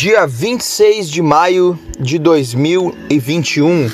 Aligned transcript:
Dia 0.00 0.28
26 0.28 1.10
de 1.10 1.20
maio 1.20 1.76
de 1.98 2.20
2021, 2.20 3.90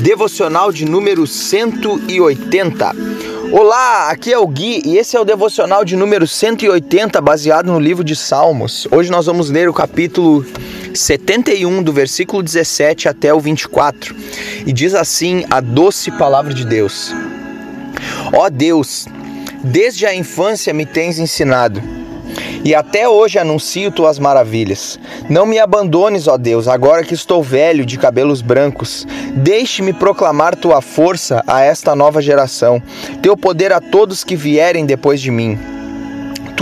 devocional 0.00 0.72
de 0.72 0.86
número 0.86 1.26
180. 1.26 2.96
Olá, 3.52 4.08
aqui 4.08 4.32
é 4.32 4.38
o 4.38 4.46
Gui 4.46 4.80
e 4.82 4.96
esse 4.96 5.14
é 5.14 5.20
o 5.20 5.26
devocional 5.26 5.84
de 5.84 5.94
número 5.94 6.26
180, 6.26 7.20
baseado 7.20 7.70
no 7.70 7.78
livro 7.78 8.02
de 8.02 8.16
Salmos. 8.16 8.88
Hoje 8.90 9.10
nós 9.10 9.26
vamos 9.26 9.50
ler 9.50 9.68
o 9.68 9.74
capítulo 9.74 10.42
71, 10.94 11.82
do 11.82 11.92
versículo 11.92 12.42
17 12.42 13.06
até 13.06 13.34
o 13.34 13.38
24, 13.38 14.16
e 14.66 14.72
diz 14.72 14.94
assim 14.94 15.44
a 15.50 15.60
doce 15.60 16.10
palavra 16.12 16.54
de 16.54 16.64
Deus: 16.64 17.12
Ó 18.32 18.48
Deus, 18.48 19.04
desde 19.62 20.06
a 20.06 20.14
infância 20.14 20.72
me 20.72 20.86
tens 20.86 21.18
ensinado 21.18 22.01
e 22.64 22.74
até 22.74 23.08
hoje 23.08 23.38
anuncio 23.38 23.90
tuas 23.90 24.18
maravilhas. 24.18 24.98
Não 25.28 25.46
me 25.46 25.58
abandones, 25.58 26.28
ó 26.28 26.36
Deus, 26.36 26.68
agora 26.68 27.04
que 27.04 27.14
estou 27.14 27.42
velho, 27.42 27.84
de 27.84 27.98
cabelos 27.98 28.40
brancos. 28.42 29.06
Deixe-me 29.34 29.92
proclamar 29.92 30.56
tua 30.56 30.80
força 30.80 31.42
a 31.46 31.62
esta 31.62 31.94
nova 31.94 32.20
geração, 32.20 32.82
teu 33.22 33.36
poder 33.36 33.72
a 33.72 33.80
todos 33.80 34.24
que 34.24 34.36
vierem 34.36 34.86
depois 34.86 35.20
de 35.20 35.30
mim. 35.30 35.71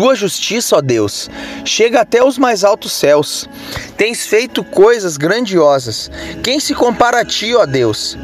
Tua 0.01 0.15
justiça, 0.15 0.77
ó 0.77 0.81
Deus, 0.81 1.29
chega 1.63 2.01
até 2.01 2.25
os 2.25 2.39
mais 2.39 2.65
altos 2.65 2.91
céus. 2.91 3.47
Tens 3.99 4.25
feito 4.25 4.65
coisas 4.65 5.19
grandiosas. 5.19 6.11
Quem 6.43 6.59
se 6.59 6.75
compara 6.75 7.21
a 7.21 7.25
ti, 7.25 7.55
ó 7.55 7.67
Deus? 7.67 8.17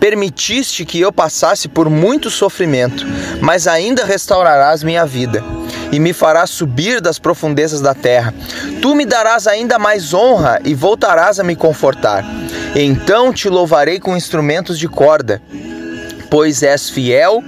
Permitiste 0.00 0.84
que 0.84 0.98
eu 0.98 1.12
passasse 1.12 1.68
por 1.68 1.88
muito 1.88 2.30
sofrimento, 2.30 3.06
mas 3.40 3.68
ainda 3.68 4.04
restaurarás 4.04 4.82
minha 4.82 5.06
vida 5.06 5.40
e 5.92 6.00
me 6.00 6.12
farás 6.12 6.50
subir 6.50 7.00
das 7.00 7.20
profundezas 7.20 7.80
da 7.80 7.94
terra. 7.94 8.34
Tu 8.82 8.92
me 8.96 9.06
darás 9.06 9.46
ainda 9.46 9.78
mais 9.78 10.12
honra 10.12 10.58
e 10.64 10.74
voltarás 10.74 11.38
a 11.38 11.44
me 11.44 11.54
confortar. 11.54 12.24
Então 12.74 13.32
te 13.32 13.48
louvarei 13.48 14.00
com 14.00 14.16
instrumentos 14.16 14.76
de 14.76 14.88
corda 14.88 15.40
pois 16.30 16.62
és 16.62 16.88
fiel 16.88 17.42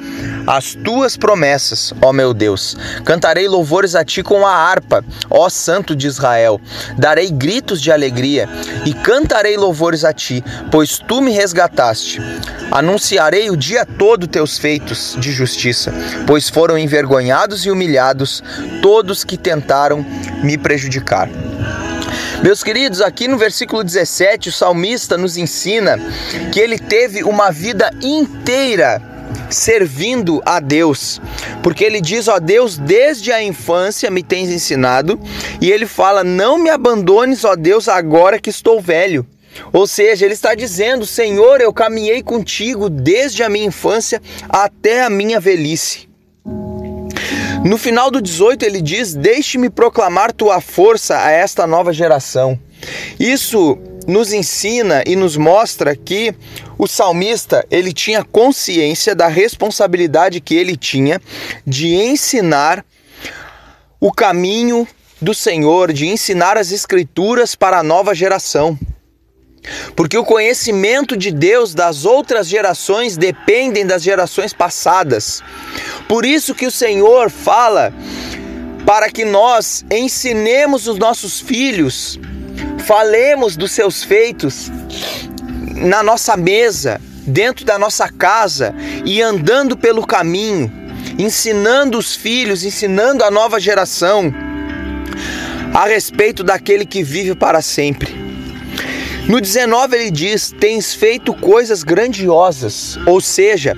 às 0.47 0.75
tuas 0.75 1.17
promessas, 1.17 1.95
ó 2.03 2.13
meu 2.13 2.35
Deus. 2.35 2.77
Cantarei 3.05 3.47
louvores 3.47 3.95
a 3.95 4.05
ti 4.05 4.23
com 4.23 4.47
a 4.47 4.53
harpa, 4.53 5.05
ó 5.31 5.49
Santo 5.49 5.95
de 5.95 6.07
Israel. 6.07 6.61
Darei 6.99 7.31
gritos 7.31 7.81
de 7.81 7.93
alegria 7.93 8.49
e 8.85 8.93
cantarei 8.93 9.57
louvores 9.57 10.05
a 10.05 10.13
ti, 10.13 10.45
pois 10.71 10.99
tu 10.99 11.23
me 11.23 11.31
resgataste. 11.31 12.21
Anunciarei 12.71 13.51
o 13.51 13.57
dia 13.57 13.87
todo 13.87 14.27
teus 14.27 14.59
feitos 14.59 15.17
de 15.19 15.31
justiça, 15.31 15.93
pois 16.27 16.49
foram 16.49 16.77
envergonhados 16.77 17.65
e 17.65 17.71
humilhados 17.71 18.43
todos 18.83 19.23
que 19.25 19.37
tentaram 19.37 20.05
me 20.43 20.59
prejudicar. 20.59 21.29
Meus 22.43 22.65
queridos, 22.65 23.01
aqui 23.01 23.29
no 23.29 23.39
versículo 23.39 23.85
17, 23.85 24.49
o 24.49 24.53
salmista 24.53 25.17
nos 25.17 25.37
ensina 25.37 25.97
que 26.51 26.59
ele 26.59 26.77
teve 26.77 27.23
uma 27.23 27.53
vida 27.53 27.89
inteira 28.03 29.01
servindo 29.49 30.43
a 30.45 30.59
Deus, 30.59 31.21
porque 31.63 31.85
ele 31.85 32.01
diz: 32.01 32.27
Ó 32.27 32.41
Deus, 32.41 32.77
desde 32.77 33.31
a 33.31 33.41
infância 33.41 34.11
me 34.11 34.25
tens 34.25 34.51
ensinado, 34.51 35.21
e 35.61 35.71
ele 35.71 35.87
fala: 35.87 36.25
Não 36.25 36.59
me 36.59 36.69
abandones, 36.69 37.45
ó 37.45 37.55
Deus, 37.55 37.89
agora 37.89 38.41
que 38.41 38.51
estou 38.51 38.81
velho. 38.81 39.25
Ou 39.73 39.87
seja, 39.87 40.25
ele 40.25 40.35
está 40.35 40.53
dizendo: 40.57 41.07
Senhor, 41.07 41.61
eu 41.61 41.73
caminhei 41.73 42.25
contigo 42.25 42.91
desde 42.91 43.45
a 43.45 43.49
minha 43.49 43.67
infância 43.67 44.21
até 44.49 45.05
a 45.05 45.11
minha 45.11 45.39
velhice. 45.39 46.12
No 47.65 47.79
final 47.79 48.11
do 48.11 48.21
18 48.21 48.65
ele 48.65 48.83
diz: 48.83 49.15
Deixe-me 49.15 49.71
proclamar 49.71 50.33
tua 50.33 50.61
força 50.61 51.19
a 51.19 51.31
esta 51.31 51.67
nova 51.67 51.93
geração. 51.93 52.59
Isso 53.19 53.79
nos 54.07 54.33
ensina 54.33 55.05
e 55.07 55.15
nos 55.15 55.37
mostra 55.37 55.95
que 55.95 56.35
o 56.77 56.89
salmista 56.89 57.65
ele 57.71 57.93
tinha 57.93 58.25
consciência 58.25 59.15
da 59.15 59.29
responsabilidade 59.29 60.41
que 60.41 60.57
ele 60.57 60.77
tinha 60.77 61.21
de 61.65 61.95
ensinar 61.95 62.85
o 64.01 64.13
caminho 64.13 64.87
do 65.21 65.33
Senhor, 65.33 65.93
de 65.93 66.09
ensinar 66.09 66.57
as 66.57 66.73
escrituras 66.73 67.55
para 67.55 67.79
a 67.79 67.83
nova 67.85 68.13
geração. 68.13 68.77
Porque 69.95 70.19
o 70.19 70.25
conhecimento 70.25 71.17
de 71.17 71.31
Deus 71.31 71.73
das 71.73 72.05
outras 72.05 72.49
gerações 72.49 73.17
dependem 73.17 73.87
das 73.87 74.03
gerações 74.03 74.53
passadas. 74.53 75.41
Por 76.09 76.25
isso 76.25 76.55
que 76.55 76.67
o 76.67 76.71
Senhor 76.71 77.31
fala 77.31 77.93
para 78.85 79.11
que 79.11 79.25
nós 79.25 79.85
ensinemos 79.91 80.87
os 80.87 80.99
nossos 80.99 81.41
filhos, 81.41 82.19
falemos 82.85 83.57
dos 83.57 83.73
seus 83.73 84.03
feitos 84.03 84.71
na 85.77 86.03
nossa 86.03 86.37
mesa, 86.37 87.01
dentro 87.27 87.65
da 87.65 87.79
nossa 87.79 88.09
casa 88.09 88.75
e 89.05 89.23
andando 89.23 89.77
pelo 89.77 90.07
caminho, 90.07 90.71
ensinando 91.19 91.99
os 91.99 92.17
filhos, 92.17 92.65
ensinando 92.65 93.25
a 93.25 93.31
nova 93.31 93.61
geração 93.61 94.33
a 95.75 95.87
respeito 95.87 96.45
daquele 96.45 96.85
que 96.85 97.03
vive 97.03 97.35
para 97.35 97.63
sempre. 97.63 98.23
No 99.29 99.41
19 99.41 99.97
ele 99.97 100.11
diz: 100.11 100.53
Tens 100.59 100.93
feito 100.95 101.33
coisas 101.33 101.83
grandiosas, 101.83 102.99
ou 103.07 103.21
seja, 103.21 103.77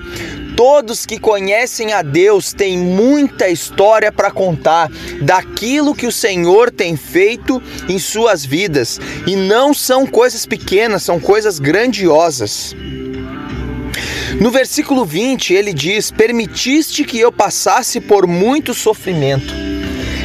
Todos 0.57 1.05
que 1.05 1.19
conhecem 1.19 1.93
a 1.93 2.01
Deus 2.01 2.53
têm 2.53 2.79
muita 2.79 3.49
história 3.49 4.13
para 4.13 4.31
contar 4.31 4.89
daquilo 5.21 5.95
que 5.95 6.07
o 6.07 6.13
Senhor 6.13 6.71
tem 6.71 6.97
feito 6.97 7.61
em 7.89 7.99
suas 7.99 8.45
vidas. 8.45 9.01
E 9.27 9.35
não 9.35 9.75
são 9.75 10.07
coisas 10.07 10.47
pequenas, 10.47 11.03
são 11.03 11.19
coisas 11.19 11.59
grandiosas. 11.59 12.75
No 14.41 14.51
versículo 14.51 15.05
20 15.05 15.55
ele 15.55 15.73
diz: 15.73 16.13
Permitiste 16.13 17.05
que 17.05 17.19
eu 17.19 17.33
passasse 17.33 18.01
por 18.01 18.27
muito 18.27 18.73
sofrimento. 18.75 19.53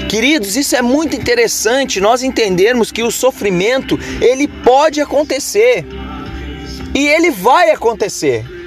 Queridos, 0.07 0.55
isso 0.55 0.75
é 0.75 0.81
muito 0.81 1.15
interessante 1.15 2.01
nós 2.01 2.23
entendermos 2.23 2.91
que 2.91 3.03
o 3.03 3.11
sofrimento 3.11 3.97
ele 4.21 4.47
pode 4.47 4.99
acontecer 5.01 5.85
e 6.95 7.07
ele 7.07 7.29
vai 7.29 7.69
acontecer. 7.69 8.58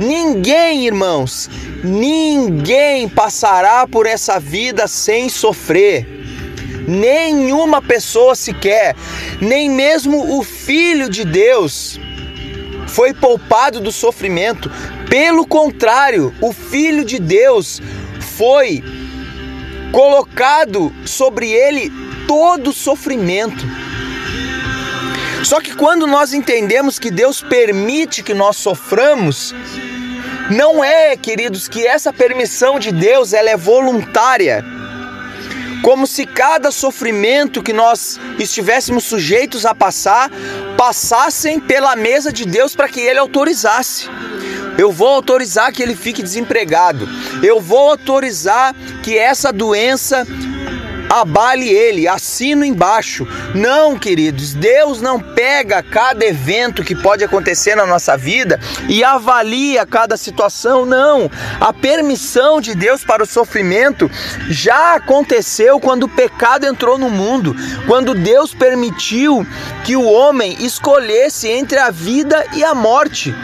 Ninguém, 0.00 0.86
irmãos, 0.86 1.50
ninguém 1.84 3.06
passará 3.06 3.86
por 3.86 4.06
essa 4.06 4.40
vida 4.40 4.88
sem 4.88 5.28
sofrer. 5.28 6.08
Nenhuma 6.88 7.82
pessoa 7.82 8.34
sequer, 8.34 8.96
nem 9.42 9.68
mesmo 9.68 10.38
o 10.38 10.42
Filho 10.42 11.10
de 11.10 11.22
Deus 11.22 12.00
foi 12.88 13.12
poupado 13.12 13.78
do 13.78 13.92
sofrimento. 13.92 14.70
Pelo 15.10 15.46
contrário, 15.46 16.34
o 16.40 16.50
Filho 16.50 17.04
de 17.04 17.18
Deus 17.18 17.78
foi 18.38 18.82
colocado 19.92 20.90
sobre 21.04 21.50
ele 21.50 21.92
todo 22.26 22.70
o 22.70 22.72
sofrimento. 22.72 23.66
Só 25.44 25.60
que 25.60 25.74
quando 25.74 26.06
nós 26.06 26.32
entendemos 26.32 26.98
que 26.98 27.10
Deus 27.10 27.42
permite 27.42 28.22
que 28.22 28.34
nós 28.34 28.56
soframos, 28.56 29.54
não 30.50 30.84
é, 30.84 31.16
queridos, 31.16 31.68
que 31.68 31.86
essa 31.86 32.12
permissão 32.12 32.78
de 32.78 32.92
Deus 32.92 33.32
ela 33.32 33.50
é 33.50 33.56
voluntária. 33.56 34.64
Como 35.82 36.06
se 36.06 36.26
cada 36.26 36.70
sofrimento 36.70 37.62
que 37.62 37.72
nós 37.72 38.20
estivéssemos 38.38 39.04
sujeitos 39.04 39.64
a 39.64 39.74
passar, 39.74 40.30
passassem 40.76 41.58
pela 41.58 41.96
mesa 41.96 42.30
de 42.30 42.44
Deus 42.44 42.76
para 42.76 42.88
que 42.88 43.00
ele 43.00 43.18
autorizasse. 43.18 44.08
Eu 44.76 44.92
vou 44.92 45.08
autorizar 45.08 45.72
que 45.72 45.82
ele 45.82 45.94
fique 45.94 46.22
desempregado. 46.22 47.08
Eu 47.42 47.60
vou 47.60 47.90
autorizar 47.90 48.74
que 49.02 49.16
essa 49.16 49.52
doença 49.52 50.26
abale 51.10 51.68
ele, 51.68 52.06
assino 52.06 52.64
embaixo. 52.64 53.26
Não, 53.52 53.98
queridos, 53.98 54.54
Deus 54.54 55.02
não 55.02 55.18
pega 55.18 55.82
cada 55.82 56.24
evento 56.24 56.84
que 56.84 56.94
pode 56.94 57.24
acontecer 57.24 57.74
na 57.74 57.84
nossa 57.84 58.16
vida 58.16 58.60
e 58.88 59.02
avalia 59.02 59.84
cada 59.84 60.16
situação, 60.16 60.86
não. 60.86 61.28
A 61.60 61.72
permissão 61.72 62.60
de 62.60 62.76
Deus 62.76 63.02
para 63.02 63.24
o 63.24 63.26
sofrimento 63.26 64.08
já 64.48 64.94
aconteceu 64.94 65.80
quando 65.80 66.04
o 66.04 66.08
pecado 66.08 66.64
entrou 66.64 66.96
no 66.96 67.10
mundo, 67.10 67.56
quando 67.88 68.14
Deus 68.14 68.54
permitiu 68.54 69.44
que 69.84 69.96
o 69.96 70.04
homem 70.04 70.56
escolhesse 70.60 71.48
entre 71.48 71.78
a 71.78 71.90
vida 71.90 72.46
e 72.54 72.62
a 72.62 72.72
morte. 72.72 73.34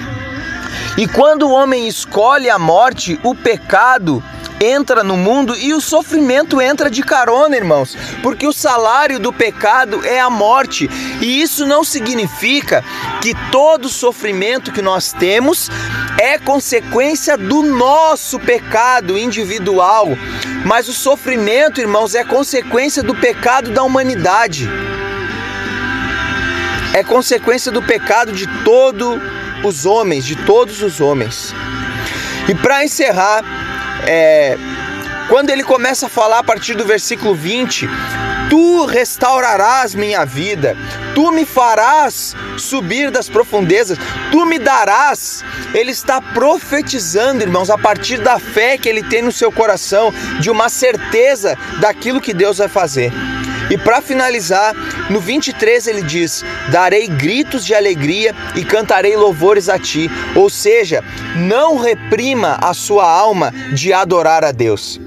E 0.97 1.07
quando 1.09 1.43
o 1.43 1.51
homem 1.51 1.89
escolhe 1.89 2.49
a 2.49 2.59
morte, 2.59 3.21
o 3.23 3.35
pecado 3.35 4.23
entra 4.61 5.03
no 5.03 5.17
mundo 5.17 5.56
e 5.56 5.75
o 5.75 5.81
sofrimento 5.81 6.61
entra 6.61 6.91
de 6.91 7.03
carona, 7.03 7.56
irmãos, 7.56 7.97
porque 8.23 8.47
o 8.47 8.53
salário 8.53 9.19
do 9.19 9.32
pecado 9.32 10.05
é 10.05 10.20
a 10.20 10.31
morte. 10.31 10.88
E 11.20 11.41
isso 11.43 11.67
não 11.67 11.85
significa 11.85 12.85
que 13.20 13.35
todo 13.50 13.88
sofrimento 13.88 14.73
que 14.73 14.82
nós 14.82 15.12
temos 15.12 15.70
é 16.19 16.38
consequência 16.38 17.37
do 17.37 17.62
nosso 17.62 18.38
pecado 18.41 19.19
individual, 19.19 20.08
mas 20.64 20.88
o 20.88 20.93
sofrimento, 20.93 21.81
irmãos, 21.81 22.14
é 22.14 22.25
consequência 22.25 23.02
do 23.02 23.14
pecado 23.14 23.70
da 23.70 23.82
humanidade. 23.82 24.69
É 26.94 27.05
consequência 27.05 27.70
do 27.70 27.82
pecado 27.82 28.32
de 28.32 28.47
todos 28.64 29.20
os 29.62 29.85
homens, 29.85 30.25
de 30.25 30.35
todos 30.35 30.82
os 30.82 31.00
homens. 31.00 31.55
E 32.49 32.55
para 32.55 32.85
encerrar, 32.85 33.44
é, 34.05 34.57
quando 35.29 35.51
ele 35.51 35.65
começa 35.65 36.07
a 36.07 36.09
falar 36.09 36.41
a 36.41 36.45
partir 36.45 36.75
do 36.75 36.85
versículo 36.85 37.35
20: 37.35 37.89
Tu 38.49 38.87
restaurarás 38.87 39.95
minha 39.95 40.25
vida, 40.25 40.77
tu 41.15 41.33
me 41.33 41.45
farás 41.45 42.35
subir 42.57 43.11
das 43.11 43.29
profundezas, 43.29 43.99
tu 44.31 44.47
me 44.47 44.59
darás. 44.59 45.45
Ele 45.75 45.91
está 45.91 46.21
profetizando, 46.21 47.43
irmãos, 47.43 47.71
a 47.71 47.79
partir 47.79 48.19
da 48.19 48.39
fé 48.39 48.79
que 48.79 48.89
ele 48.89 49.03
tem 49.03 49.23
no 49.23 49.33
seu 49.33 49.51
coração, 49.51 50.13
de 50.41 50.51
uma 50.51 50.69
certeza 50.69 51.59
daquilo 51.81 52.21
que 52.21 52.33
Deus 52.33 52.59
vai 52.59 52.69
fazer. 52.69 53.13
E 53.71 53.77
para 53.77 54.01
finalizar, 54.01 54.75
no 55.11 55.21
23 55.21 55.87
ele 55.87 56.03
diz: 56.03 56.45
Darei 56.71 57.07
gritos 57.07 57.65
de 57.65 57.75
alegria 57.75 58.35
e 58.55 58.65
cantarei 58.65 59.17
louvores 59.17 59.69
a 59.69 59.79
ti. 59.79 60.11
Ou 60.35 60.49
seja, 60.49 61.03
não 61.37 61.79
reprima 61.79 62.59
a 62.63 62.73
sua 62.73 63.11
alma 63.11 63.53
de 63.73 63.93
adorar 63.93 64.45
a 64.45 64.53
Deus. 64.53 65.01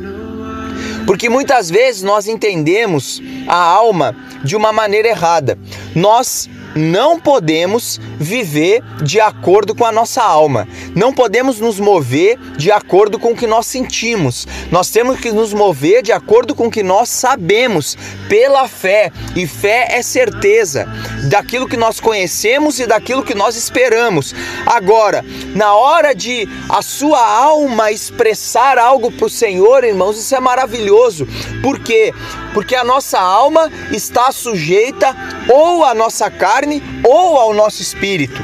Porque 1.06 1.30
muitas 1.30 1.70
vezes 1.70 2.04
nós 2.04 2.28
entendemos 2.28 3.22
a 3.48 3.56
alma 3.56 4.16
de 4.44 4.56
uma 4.56 4.72
maneira 4.72 5.08
errada. 5.08 5.58
Nós 5.96 6.50
não 6.76 7.20
podemos 7.20 8.00
viver 8.18 8.84
de 9.02 9.20
acordo 9.20 9.74
com 9.74 9.86
a 9.86 9.92
nossa 9.92 10.22
alma. 10.22 10.68
Não 10.96 11.14
podemos 11.14 11.60
nos 11.60 11.80
mover 11.80 12.38
de 12.58 12.72
acordo 12.72 13.18
com 13.18 13.32
o 13.32 13.36
que 13.36 13.48
nós 13.48 13.66
sentimos. 13.66 14.48
Nós 14.72 14.90
temos 14.90 15.20
que 15.20 15.32
nos 15.32 15.54
mover 15.54 16.02
de 16.02 16.12
acordo 16.12 16.54
com 16.54 16.68
o 16.68 16.72
que 16.72 16.84
nós 16.84 17.10
sabemos, 17.10 17.98
pela 18.28 18.68
fé. 18.68 19.12
E 19.36 19.48
fé 19.48 19.88
é 19.92 20.02
certeza 20.02 20.88
daquilo 21.30 21.68
que 21.68 21.78
nós 21.78 22.00
conhecemos 22.00 22.80
e 22.80 22.86
daquilo 22.86 23.24
que 23.24 23.36
nós 23.36 23.56
esperamos. 23.56 24.34
Agora, 24.66 25.24
na 25.56 25.74
hora 25.74 26.14
de 26.14 26.48
a 26.70 26.82
sua 26.82 27.26
alma 27.26 27.92
expressar 27.92 28.78
algo 28.78 29.12
para 29.12 29.26
o 29.26 29.30
Senhor, 29.30 29.84
irmãos, 29.84 30.20
isso 30.20 30.36
é 30.36 30.40
maravilhoso. 30.40 31.28
Por 31.62 31.80
quê? 31.80 32.14
Porque 32.54 32.76
a 32.76 32.84
nossa 32.84 33.20
alma 33.20 33.72
está 33.92 34.32
sujeita 34.32 35.16
ou 35.48 35.84
à 35.84 35.94
nossa 35.94 36.30
carne 36.30 36.59
ou 37.04 37.38
ao 37.38 37.54
nosso 37.54 37.82
espírito. 37.82 38.42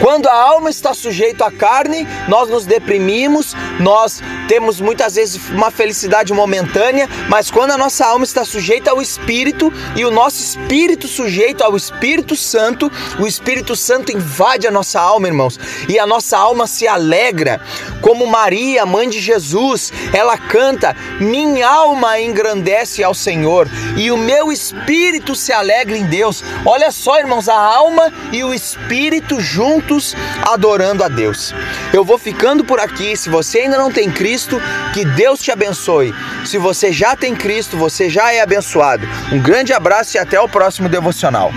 Quando 0.00 0.26
a 0.26 0.34
alma 0.34 0.68
está 0.68 0.94
sujeita 0.94 1.46
à 1.46 1.50
carne, 1.50 2.06
nós 2.28 2.48
nos 2.48 2.66
deprimimos, 2.66 3.54
nós 3.80 4.20
temos 4.48 4.80
muitas 4.80 5.14
vezes 5.14 5.40
uma 5.50 5.70
felicidade 5.70 6.32
momentânea, 6.32 7.08
mas 7.28 7.50
quando 7.50 7.72
a 7.72 7.78
nossa 7.78 8.06
alma 8.06 8.24
está 8.24 8.44
sujeita 8.44 8.90
ao 8.90 9.00
Espírito 9.00 9.72
e 9.96 10.04
o 10.04 10.10
nosso 10.10 10.42
espírito 10.42 11.08
sujeito 11.08 11.62
ao 11.62 11.76
Espírito 11.76 12.36
Santo, 12.36 12.90
o 13.18 13.26
Espírito 13.26 13.74
Santo 13.76 14.12
invade 14.12 14.66
a 14.66 14.70
nossa 14.70 15.00
alma, 15.00 15.28
irmãos, 15.28 15.58
e 15.88 15.98
a 15.98 16.06
nossa 16.06 16.38
alma 16.38 16.66
se 16.66 16.86
alegra, 16.86 17.60
como 18.00 18.26
Maria, 18.26 18.84
mãe 18.84 19.08
de 19.08 19.20
Jesus, 19.20 19.92
ela 20.12 20.36
canta: 20.36 20.94
Minha 21.20 21.68
alma 21.68 22.20
engrandece 22.20 23.02
ao 23.02 23.14
Senhor 23.14 23.68
e 23.96 24.10
o 24.10 24.16
meu 24.16 24.52
espírito 24.52 25.34
se 25.34 25.52
alegra 25.52 25.96
em 25.96 26.04
Deus. 26.04 26.42
Olha 26.64 26.90
só, 26.90 27.18
irmãos, 27.18 27.48
a 27.48 27.56
alma 27.56 28.12
e 28.32 28.42
o 28.44 28.52
espírito 28.52 29.40
juntos 29.40 30.14
adorando 30.42 31.04
a 31.04 31.08
Deus. 31.08 31.54
Eu 31.92 32.04
vou 32.04 32.18
ficando 32.18 32.64
por 32.64 32.80
aqui. 32.80 33.16
Se 33.16 33.28
você 33.28 33.60
ainda 33.60 33.76
não 33.76 33.92
tem 33.92 34.10
Cristo, 34.10 34.60
que 34.94 35.04
Deus 35.04 35.40
te 35.40 35.50
abençoe. 35.50 36.14
Se 36.44 36.56
você 36.56 36.90
já 36.90 37.14
tem 37.14 37.34
Cristo, 37.34 37.76
você 37.76 38.08
já 38.08 38.32
é 38.32 38.40
abençoado. 38.40 39.06
Um 39.30 39.40
grande 39.40 39.72
abraço 39.72 40.16
e 40.16 40.18
até 40.18 40.40
o 40.40 40.48
próximo 40.48 40.88
devocional. 40.88 41.52